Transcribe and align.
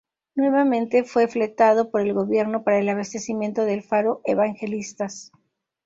Nuevamente 0.33 1.03
fue 1.03 1.27
fletado 1.27 1.91
por 1.91 2.01
el 2.01 2.13
gobierno 2.13 2.63
para 2.63 2.79
el 2.79 2.89
abastecimiento 2.89 3.65
del 3.65 3.83
Faro 3.83 4.21
Evangelistas. 4.23 5.31